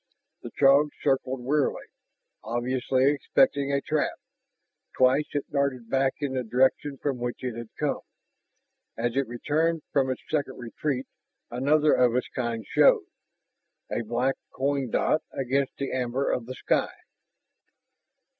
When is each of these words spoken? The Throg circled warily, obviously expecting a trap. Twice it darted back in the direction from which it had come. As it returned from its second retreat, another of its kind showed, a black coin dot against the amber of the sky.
The 0.41 0.49
Throg 0.57 0.89
circled 1.03 1.41
warily, 1.41 1.85
obviously 2.43 3.11
expecting 3.11 3.71
a 3.71 3.81
trap. 3.81 4.17
Twice 4.97 5.27
it 5.33 5.51
darted 5.51 5.91
back 5.91 6.13
in 6.21 6.33
the 6.33 6.43
direction 6.43 6.97
from 6.97 7.19
which 7.19 7.43
it 7.43 7.55
had 7.55 7.69
come. 7.79 7.99
As 8.97 9.15
it 9.15 9.27
returned 9.27 9.83
from 9.93 10.09
its 10.09 10.23
second 10.27 10.57
retreat, 10.57 11.05
another 11.51 11.93
of 11.93 12.15
its 12.15 12.27
kind 12.29 12.65
showed, 12.67 13.05
a 13.91 14.01
black 14.01 14.33
coin 14.55 14.89
dot 14.89 15.21
against 15.31 15.77
the 15.77 15.91
amber 15.91 16.31
of 16.31 16.47
the 16.47 16.55
sky. 16.55 16.89